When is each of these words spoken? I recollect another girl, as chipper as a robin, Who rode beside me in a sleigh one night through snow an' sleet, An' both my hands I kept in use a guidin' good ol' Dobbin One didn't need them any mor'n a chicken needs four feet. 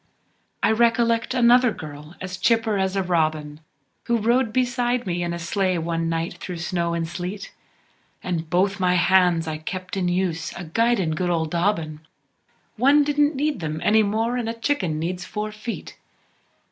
I 0.63 0.71
recollect 0.71 1.35
another 1.35 1.69
girl, 1.69 2.15
as 2.19 2.37
chipper 2.37 2.79
as 2.79 2.95
a 2.95 3.03
robin, 3.03 3.59
Who 4.05 4.17
rode 4.17 4.51
beside 4.51 5.05
me 5.05 5.21
in 5.21 5.31
a 5.31 5.37
sleigh 5.37 5.77
one 5.77 6.09
night 6.09 6.37
through 6.39 6.57
snow 6.57 6.95
an' 6.95 7.05
sleet, 7.05 7.53
An' 8.23 8.39
both 8.45 8.79
my 8.79 8.95
hands 8.95 9.47
I 9.47 9.59
kept 9.59 9.95
in 9.95 10.07
use 10.07 10.53
a 10.53 10.63
guidin' 10.63 11.11
good 11.11 11.29
ol' 11.29 11.45
Dobbin 11.45 11.99
One 12.77 13.03
didn't 13.03 13.35
need 13.35 13.59
them 13.59 13.79
any 13.83 14.01
mor'n 14.01 14.47
a 14.47 14.55
chicken 14.55 14.97
needs 14.97 15.23
four 15.23 15.51
feet. 15.51 15.99